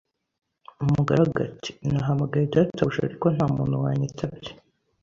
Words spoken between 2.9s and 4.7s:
ariko nta muntu wanyitabye